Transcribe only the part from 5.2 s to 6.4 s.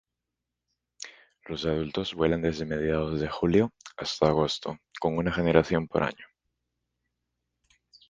generación por año.